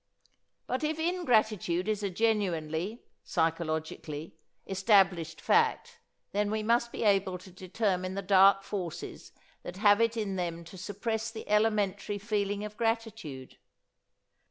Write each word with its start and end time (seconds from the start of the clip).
But 0.65 0.83
if 0.83 0.97
ingratitude 0.97 1.87
is 1.87 2.01
a 2.01 2.09
genuinely 2.09 3.03
(psychologically) 3.23 4.35
established 4.65 5.39
fact 5.39 5.99
then 6.31 6.49
we 6.49 6.63
must 6.63 6.91
be 6.91 7.03
able 7.03 7.37
to 7.37 7.51
determine 7.51 8.15
the 8.15 8.23
dark 8.23 8.63
forces 8.63 9.31
that 9.61 9.77
have 9.77 10.01
it 10.01 10.17
in 10.17 10.37
them 10.37 10.63
to 10.63 10.75
suppress 10.75 11.29
the 11.29 11.47
elementary 11.47 12.17
feeling 12.17 12.65
of 12.65 12.77
gratitude. 12.77 13.59